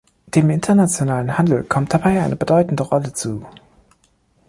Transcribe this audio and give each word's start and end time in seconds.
Dem 0.25 0.49
internationalen 0.49 1.37
Handel 1.37 1.63
kommt 1.63 1.93
dabei 1.93 2.23
eine 2.23 2.35
bedeutende 2.35 2.81
Rolle 2.81 3.13
zu. 3.13 3.45